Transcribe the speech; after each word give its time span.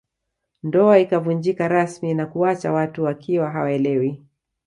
Ndoa 0.63 0.99
ikavunjika 0.99 1.67
rasmi 1.67 2.13
na 2.13 2.25
kuwaacha 2.25 2.71
watu 2.71 3.03
wakiwa 3.03 3.49
hawaelewi 3.51 4.25